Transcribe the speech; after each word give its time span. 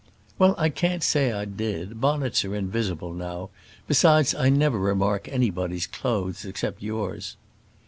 "Well 0.39 0.55
I 0.57 0.69
can't 0.69 1.03
say 1.03 1.31
I 1.31 1.45
did; 1.45 2.01
bonnets 2.01 2.43
are 2.43 2.55
invisible 2.55 3.13
now; 3.13 3.51
besides 3.85 4.33
I 4.33 4.49
never 4.49 4.79
remark 4.79 5.27
anybody's 5.27 5.85
clothes, 5.85 6.43
except 6.43 6.81
yours." 6.81 7.37